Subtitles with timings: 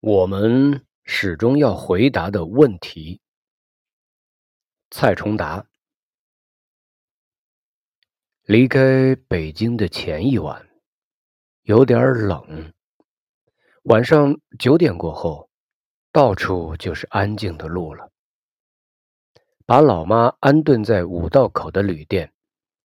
[0.00, 3.20] 我们始终要回答的问题。
[4.90, 5.66] 蔡崇达
[8.44, 10.68] 离开北京的前一晚，
[11.62, 12.72] 有点冷。
[13.82, 15.50] 晚上九点过后，
[16.12, 18.12] 到处就是安静的路了。
[19.66, 22.32] 把老妈安顿在五道口的旅店，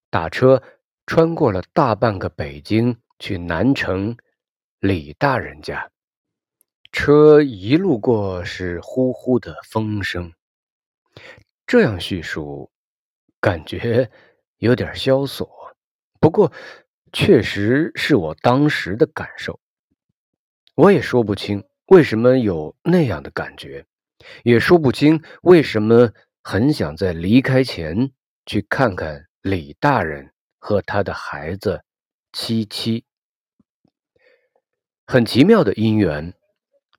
[0.10, 0.64] 打车
[1.06, 4.18] 穿过了大半个北京，去南城
[4.80, 5.93] 李大人家。
[6.94, 10.32] 车一路过是呼呼的风声，
[11.66, 12.72] 这样叙述，
[13.42, 14.12] 感觉
[14.60, 15.76] 有点萧索。
[16.20, 16.54] 不过，
[17.12, 19.60] 确实是我当时的感受。
[20.76, 23.88] 我也说不清为什么有那样的感觉，
[24.44, 26.14] 也说不清为什么
[26.44, 28.12] 很想在离开前
[28.46, 31.84] 去看看李大人和他的孩子
[32.32, 33.04] 七七。
[35.08, 36.36] 很奇妙的姻缘。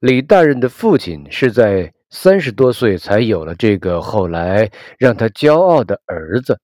[0.04, 6.60] 李大人的父亲是在三十多岁才有了这个后来让他骄傲的儿子，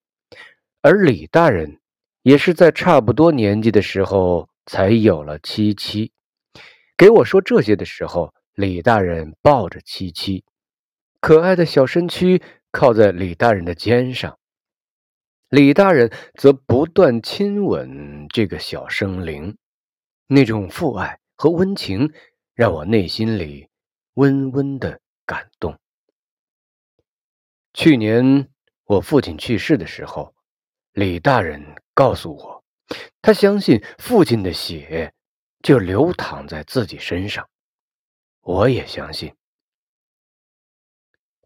[0.83, 1.81] 而李大人
[2.23, 6.13] 也是在差不多年纪的时候才有了七七。
[6.99, 10.45] 给我说这些的时候，李大人抱着七七，
[11.19, 14.37] 可爱的小身躯靠在李大人的肩上，
[15.49, 19.57] 李大人则不断亲吻这个小生灵，
[20.27, 22.13] 那种父爱和温情。
[22.61, 23.71] 让我内心里
[24.17, 25.79] 温温的感动。
[27.73, 28.51] 去年
[28.85, 30.35] 我父亲去世的时候，
[30.93, 32.63] 李大人告诉我，
[33.23, 35.15] 他相信父亲的血
[35.63, 37.49] 就流淌在自己身上。
[38.43, 39.35] 我也相信。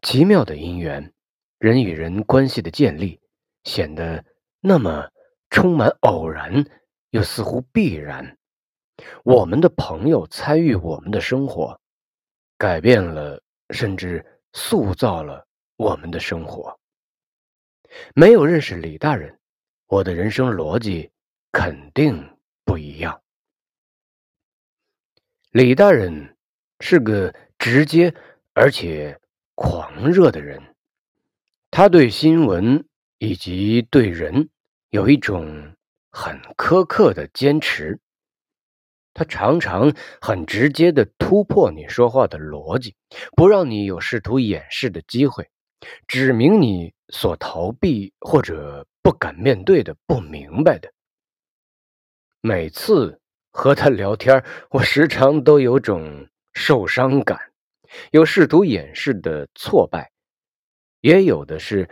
[0.03, 1.15] 奇妙的姻缘，
[1.59, 3.21] 人与人关系的建立，
[3.63, 4.25] 显得
[4.59, 5.09] 那么
[5.49, 6.69] 充满偶然，
[7.11, 8.37] 又似乎必然。
[9.23, 11.81] 我们的朋友参与我们的生活，
[12.57, 16.79] 改变了，甚至塑造了我们的生活。
[18.15, 19.39] 没有认识李大人，
[19.87, 21.11] 我的人生逻辑
[21.53, 23.21] 肯定不一样。
[25.51, 26.37] 李大人
[26.81, 28.15] 是个直接
[28.53, 29.21] 而且
[29.55, 30.75] 狂热的人，
[31.71, 32.87] 他对新闻
[33.19, 34.49] 以及对人
[34.91, 35.75] 有一种
[36.11, 38.01] 很苛刻的坚持。
[39.15, 42.97] 他常常很直接的突破你说话的逻辑，
[43.37, 45.49] 不让你有试图掩饰的机会，
[46.09, 50.93] 指明你所逃避或者不敢面对的不明白的。
[52.41, 53.21] 每次
[53.53, 57.39] 和他聊天，我时常都有种受伤感，
[58.11, 60.11] 有试图掩饰的挫败，
[61.01, 61.89] 也有的是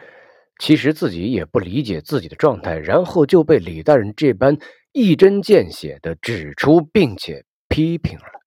[0.59, 4.59] 其实自己也不理解自己的状态，然后就被李大人这般。
[4.93, 8.43] 一针见血的指出，并且批评了。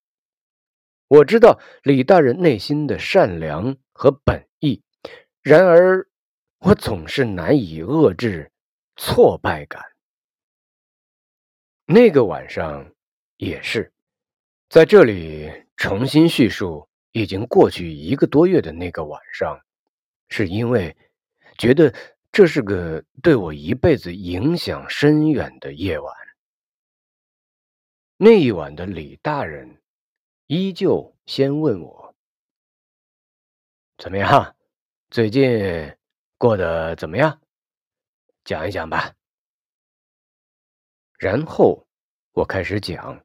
[1.08, 4.82] 我知道李大人内心的善良和本意，
[5.42, 6.08] 然而
[6.60, 8.52] 我总是难以遏制
[8.96, 9.84] 挫败感。
[11.86, 12.92] 那个晚上
[13.38, 13.92] 也是，
[14.70, 19.60] 在这里重新叙述已经过去一个多月的那个晚上，
[20.30, 20.96] 是因为
[21.58, 21.94] 觉得
[22.32, 26.14] 这是个对我一辈子影响深远的夜晚。
[28.18, 29.82] 那一晚的李大人，
[30.48, 32.16] 依旧先问我
[34.00, 34.56] ：“怎么样？
[35.10, 35.94] 最近
[36.38, 37.42] 过得怎么样？
[38.46, 39.14] 讲一讲吧。”
[41.20, 41.86] 然后
[42.32, 43.22] 我开始讲，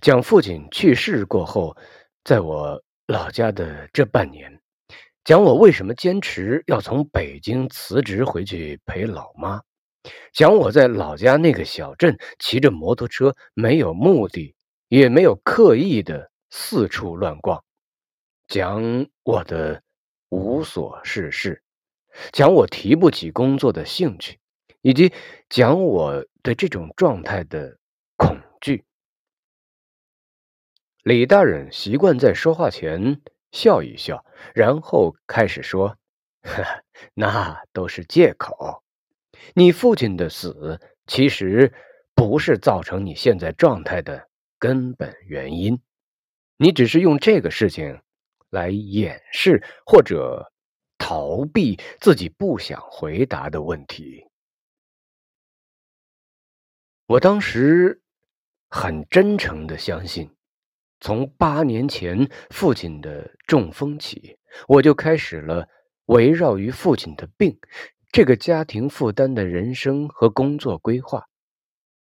[0.00, 1.76] 讲父亲去世过后，
[2.22, 4.62] 在我老家的这半年，
[5.24, 9.60] 讲我为什么坚持要从北京辞职回去陪老妈。
[10.32, 14.54] 讲我在老家那个小镇骑着摩托车，没有目的，
[14.88, 17.64] 也没有刻意的四处乱逛。
[18.48, 19.82] 讲我的
[20.28, 21.62] 无所事事，
[22.32, 24.38] 讲我提不起工作的兴趣，
[24.82, 25.12] 以及
[25.48, 27.78] 讲我对这种状态的
[28.16, 28.84] 恐惧。
[31.02, 33.20] 李大人习惯在说话前
[33.50, 34.24] 笑一笑，
[34.54, 35.96] 然后开始说
[37.14, 38.82] ：“那都是借口。”
[39.54, 41.72] 你父亲的死其实
[42.14, 44.28] 不是造成你现在状态的
[44.58, 45.80] 根本原因，
[46.56, 48.00] 你只是用这个事情
[48.50, 50.52] 来掩饰或者
[50.98, 54.24] 逃避自己不想回答的问题。
[57.06, 58.02] 我当时
[58.68, 60.34] 很真诚的相信，
[61.00, 65.68] 从八年前父亲的中风起，我就开始了
[66.06, 67.56] 围绕于父亲的病。
[68.12, 71.26] 这个家庭负担的人生和工作规划，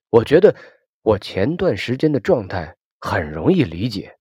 [0.09, 0.57] 我觉得
[1.03, 4.17] 我前段时间的状态很容易理解。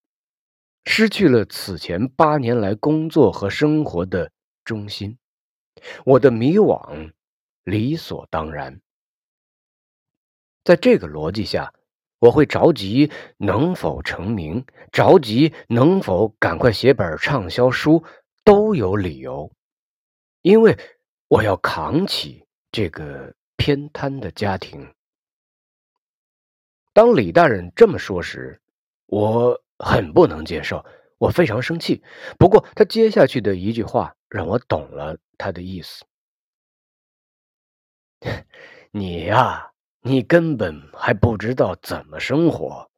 [0.85, 4.31] 失去了此前八年来工作和生活的
[4.63, 5.17] 中心，
[6.05, 7.11] 我的迷惘
[7.63, 8.81] 理所当然。
[10.63, 11.73] 在这个逻辑下，
[12.19, 18.03] 我会着急能否成名，着急能否赶快写本畅销书，
[18.43, 19.51] 都有理由，
[20.41, 20.77] 因为
[21.29, 24.93] 我要扛起这个偏瘫的家庭。
[26.91, 28.59] 当李大人这么说时，
[29.05, 30.83] 我很不能接受，
[31.19, 32.03] 我非常生气。
[32.39, 36.03] 不过他接下去的一句话让我懂了他的意思
[38.89, 39.71] ：“你呀，
[40.01, 42.89] 你根本还不知道怎么生活，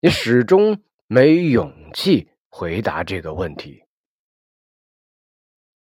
[0.00, 3.84] 你始终没勇气回答这个问题。”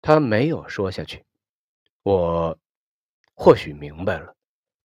[0.02, 1.24] 他没有说下去，
[2.06, 2.56] 我
[3.34, 4.32] 或许明白了。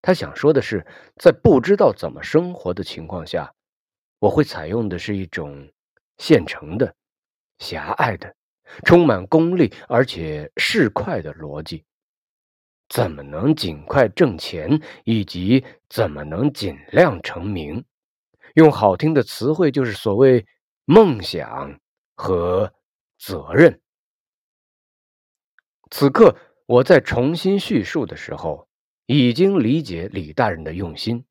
[0.01, 0.83] 他想说的是，
[1.17, 3.53] 在不知道怎么生活的情况下，
[4.17, 5.71] 我会采用的是一种
[6.17, 6.95] 现成的、
[7.59, 8.35] 狭隘的、
[8.85, 11.85] 充满功利而且市侩的逻辑。
[12.89, 17.85] 怎么能尽快挣钱，以及怎么能尽量成名？
[18.55, 20.43] 用好听的词汇，就是所谓
[20.85, 21.79] 梦想
[22.15, 22.73] 和
[23.19, 23.79] 责任。
[25.91, 26.35] 此刻，
[26.71, 28.67] 我在重新叙述的时候。
[29.07, 31.25] 已经理解李大人的用心，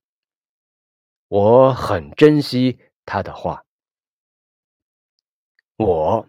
[1.28, 3.64] 我很珍惜他的话。
[5.76, 6.28] 我，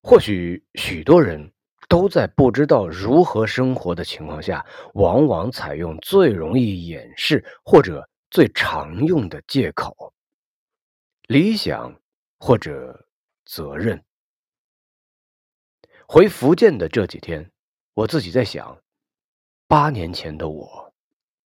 [0.00, 1.52] 或许许多人
[1.88, 4.64] 都在不知道如何生活的情况下，
[4.94, 10.14] 往往采用最容易掩饰或者最常用的借口：
[11.26, 12.00] 理想
[12.38, 13.08] 或者
[13.44, 14.04] 责任。
[16.06, 17.50] 回福建的这几天，
[17.94, 18.78] 我自己在想。
[19.68, 20.92] 八年前的我，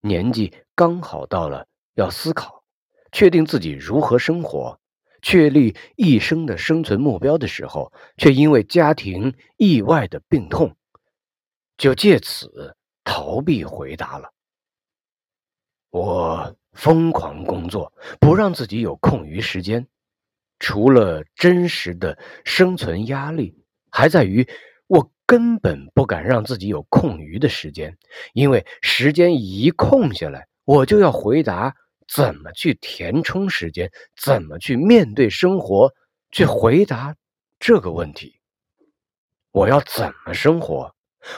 [0.00, 2.64] 年纪刚好到了要思考、
[3.12, 4.80] 确定自己如何生活、
[5.22, 10.76] 确立一生的生存目标的时候，却因为家庭意外的病痛，
[11.76, 14.32] 就借此逃避回答了。
[15.90, 19.86] 我疯狂工作，不让自己有空余时间，
[20.58, 24.48] 除了真实的生存压力，还在于。
[25.28, 27.98] 根本不敢让自己有空余的时间，
[28.32, 31.76] 因为时间一空下来，我就要回答
[32.08, 35.92] 怎么去填充时间，怎么去面对生活，
[36.30, 37.14] 去回答
[37.60, 38.40] 这个问题。
[39.50, 40.94] 我要怎么生活？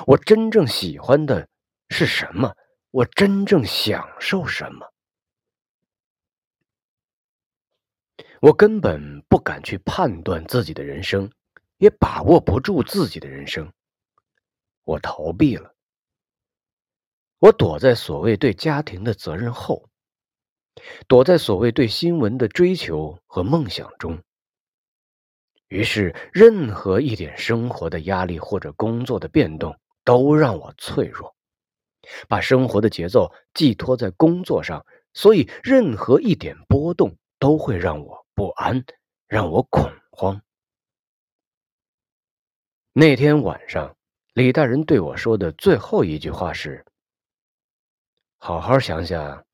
[0.07, 1.49] 我真正喜欢的
[1.89, 2.55] 是什么？
[2.93, 4.87] 我真正享受什么？
[8.41, 11.29] 我根本不敢去判断自己的人生。
[11.79, 13.73] 也把握不住自己的人生，
[14.91, 15.73] 我逃避了，
[17.39, 19.89] 我躲在所谓对家庭的责任后，
[21.07, 24.21] 躲在所谓对新闻的追求和梦想中。
[25.69, 31.37] 于是，任何一点生活的压力或者工作的变动，都让我脆弱，
[32.27, 34.85] 把生活的节奏寄托在工作上，
[35.15, 38.85] 所以任何一点波动都会让我不安，
[39.29, 40.43] 让我恐慌。
[42.93, 43.97] 那天晚上，
[44.35, 46.85] 李大人对我说的最后一句话是
[48.38, 49.44] ：“好好想想，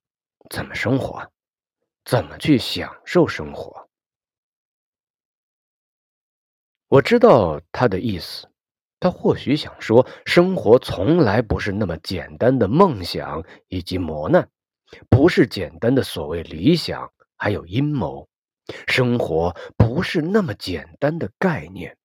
[0.51, 1.33] 怎么生活，
[2.05, 3.89] 怎么去享受生活。”
[6.89, 8.47] 我知道他的意思，
[9.01, 14.47] 他或许想说，生活从来不是那么简单的梦想以及磨难，
[15.09, 18.29] 不是简单的所谓理想还有阴谋，
[18.87, 21.97] 生活不是那么简单的概念。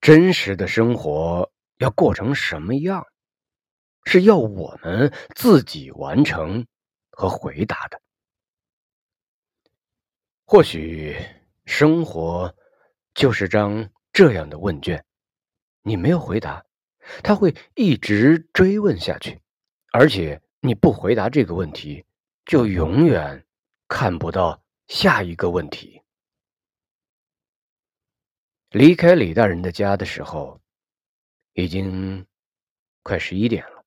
[0.00, 3.06] 真实的生活要过成什么样，
[4.04, 6.66] 是要我们自己完成
[7.10, 8.00] 和回答的。
[10.46, 11.16] 或许
[11.64, 12.54] 生活
[13.14, 15.04] 就是张这样的问卷，
[15.82, 16.64] 你没有回答，
[17.22, 19.40] 他会一直追问下去，
[19.90, 22.04] 而且你不回答这个问题，
[22.44, 23.46] 就永远
[23.88, 26.02] 看不到下一个问题。
[28.68, 30.60] 离开李大人的家的时候，
[31.54, 32.26] 已经
[33.02, 33.84] 快十一点了。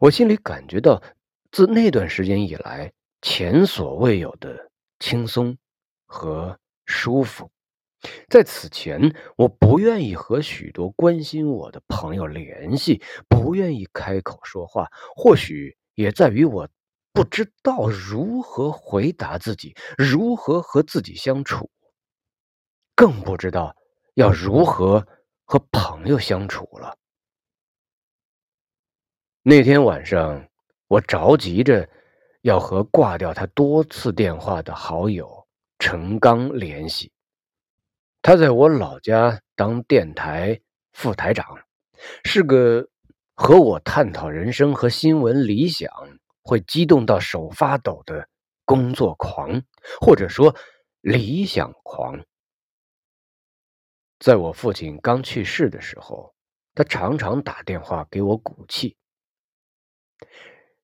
[0.00, 1.02] 我心里感觉到，
[1.50, 5.56] 自那段时间以来前所未有的轻松
[6.06, 7.50] 和舒服。
[8.28, 14.88] 在此前，我不愿意和许多关心我的朋友联系，不愿意开口说话。
[15.16, 16.68] 或许也在于我
[17.12, 21.70] 不知道如何回答自己，如何和自己相处，
[22.94, 23.74] 更不知道。
[24.14, 25.06] 要如何
[25.46, 26.98] 和朋友相处了？
[29.42, 30.48] 那天晚上，
[30.88, 31.88] 我着急着
[32.42, 35.46] 要和挂掉他多次电话的好友
[35.78, 37.12] 陈刚联系。
[38.22, 40.60] 他在我老家当电台
[40.92, 41.46] 副台长，
[42.24, 42.88] 是个
[43.34, 45.88] 和我探讨人生和新闻理想
[46.42, 48.28] 会激动到手发抖的
[48.64, 49.62] 工作狂，
[50.00, 50.56] 或者说
[51.02, 52.24] 理想狂。
[54.18, 56.34] 在我父亲刚去世的时候，
[56.74, 58.96] 他常常打电话给我鼓气。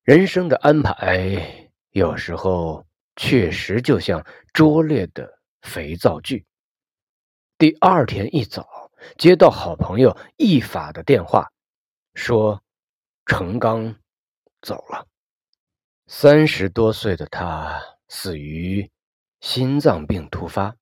[0.02, 2.84] 人生的安排有时候
[3.16, 6.44] 确实就像拙劣的肥皂剧。
[7.56, 11.50] 第二天一早，接到好朋友一法的电话，
[12.14, 12.62] 说
[13.24, 13.96] 程刚
[14.60, 15.06] 走了。
[16.06, 18.90] 三十多岁的他死于
[19.40, 20.76] 心脏病突发。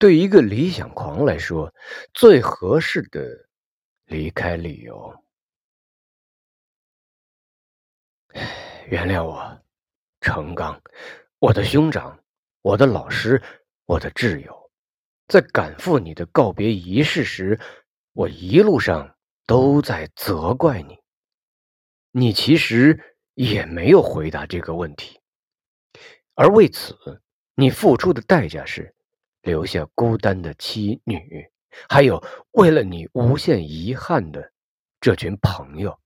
[0.00, 1.70] 对一个理想狂来说，
[2.14, 3.20] 最合适的
[4.06, 5.14] 离开理由。
[8.88, 9.60] 原谅我，
[10.22, 10.80] 程刚，
[11.38, 12.18] 我的兄长，
[12.62, 13.42] 我的老师，
[13.84, 14.70] 我的挚友，
[15.28, 17.60] 在赶赴你的告别仪式时，
[18.14, 19.14] 我一路上
[19.46, 20.98] 都在责怪你。
[22.10, 25.20] 你其实也没有回答这个问题，
[26.32, 26.96] 而为此，
[27.54, 28.94] 你付出的代价是。
[29.42, 31.50] 留下孤单的妻女，
[31.88, 34.52] 还有为了你无限遗憾的
[35.00, 35.98] 这群朋友，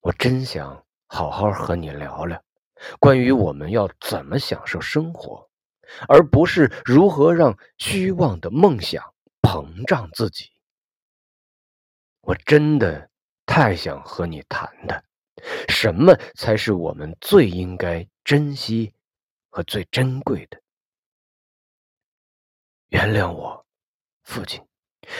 [0.00, 2.42] 我真想好好和你聊聊，
[2.98, 5.48] 关于我们要怎么享受生活，
[6.08, 10.50] 而不是如何让虚妄的梦想膨胀自己。
[12.22, 13.10] 我真的
[13.46, 15.04] 太想和你谈谈，
[15.68, 18.94] 什么才是我们最应该珍惜
[19.50, 20.63] 和最珍贵的。
[22.94, 23.66] 原谅我，
[24.22, 24.62] 父亲。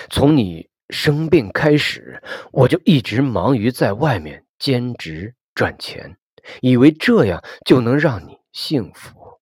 [0.08, 6.16] 从你生病开始，我就一直忙于在外面兼职赚钱，
[6.60, 9.40] 以为这样就能让你幸福。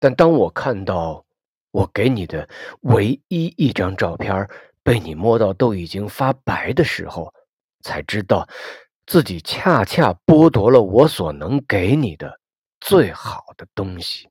[0.00, 1.24] 但当我看到
[1.70, 2.48] 我给你的
[2.80, 4.50] 唯一一张照片
[4.82, 7.32] 被你摸到都已经发白的时候，
[7.82, 8.48] 才知道
[9.06, 12.40] 自己恰恰剥夺了我所能给你的
[12.80, 14.28] 最好的东西。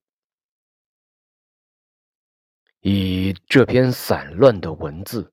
[2.86, 5.32] 以这篇散乱的文字，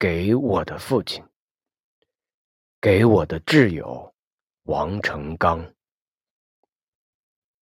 [0.00, 1.24] 给我的父亲，
[2.80, 4.12] 给我的挚友
[4.64, 5.64] 王成刚。